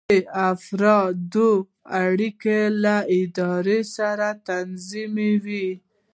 [0.03, 0.15] دا د
[0.53, 1.49] افرادو
[2.05, 5.69] اړیکې له ادارې سره تنظیموي.